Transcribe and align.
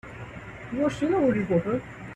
You're 0.73 0.89
still 0.89 1.13
a 1.15 1.19
good 1.31 1.37
reporter. 1.37 1.83